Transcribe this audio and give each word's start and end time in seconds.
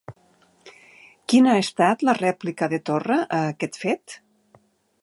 Quina 1.33 1.51
ha 1.57 1.61
estat 1.65 2.07
la 2.09 2.17
rèplica 2.21 2.71
de 2.73 2.81
Torra 2.93 3.21
a 3.41 3.45
aquest 3.53 3.83
fet? 3.85 4.19